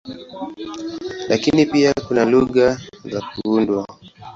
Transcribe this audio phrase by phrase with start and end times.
[1.29, 3.87] Lakini pia kuna lugha za kuundwa.